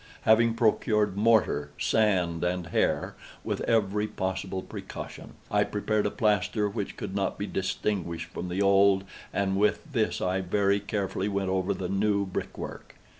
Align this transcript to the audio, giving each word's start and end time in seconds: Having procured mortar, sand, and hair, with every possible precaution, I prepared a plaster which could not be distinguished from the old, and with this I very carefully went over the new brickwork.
Having 0.23 0.55
procured 0.55 1.15
mortar, 1.15 1.69
sand, 1.77 2.43
and 2.43 2.65
hair, 2.65 3.13
with 3.43 3.61
every 3.61 4.07
possible 4.07 4.63
precaution, 4.63 5.35
I 5.51 5.63
prepared 5.63 6.07
a 6.07 6.09
plaster 6.09 6.67
which 6.67 6.97
could 6.97 7.13
not 7.15 7.37
be 7.37 7.45
distinguished 7.45 8.31
from 8.31 8.49
the 8.49 8.63
old, 8.63 9.03
and 9.31 9.57
with 9.57 9.83
this 9.91 10.19
I 10.19 10.41
very 10.41 10.79
carefully 10.79 11.27
went 11.27 11.49
over 11.49 11.75
the 11.75 11.87
new 11.87 12.25
brickwork. 12.25 12.95